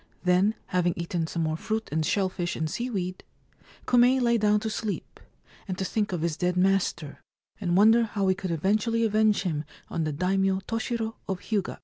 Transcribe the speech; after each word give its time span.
Then, 0.23 0.55
having 0.73 0.95
eaten 0.97 1.27
some 1.27 1.43
more 1.43 1.55
fruit 1.55 1.87
and 1.91 2.03
shell 2.03 2.27
fish 2.27 2.55
and 2.55 2.67
seaweed, 2.67 3.23
Kume 3.85 4.19
lay 4.19 4.39
down 4.39 4.59
to 4.61 4.69
sleep, 4.71 5.19
and 5.67 5.77
to 5.77 5.85
think 5.85 6.11
of 6.11 6.21
his 6.21 6.37
dead 6.37 6.57
master, 6.57 7.21
and 7.59 7.77
wonder 7.77 8.05
how 8.05 8.27
he 8.27 8.33
could 8.33 8.49
eventually 8.49 9.03
avenge 9.03 9.43
him 9.43 9.63
on 9.89 10.03
the 10.03 10.11
Daimio 10.11 10.61
Toshiro 10.65 11.17
of 11.27 11.39
Hyuga. 11.41 11.77